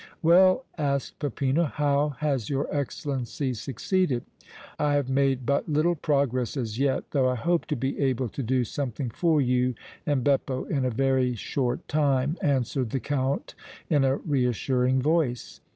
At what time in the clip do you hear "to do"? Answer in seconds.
8.29-8.63